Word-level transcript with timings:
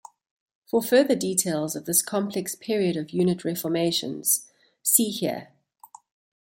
For 0.65 0.81
further 0.81 1.13
details 1.15 1.75
of 1.75 1.85
this 1.85 2.01
complex 2.01 2.55
period 2.55 2.97
of 2.97 3.11
unit 3.11 3.45
reformations, 3.45 4.47
see 4.81 5.11
here. 5.11 5.49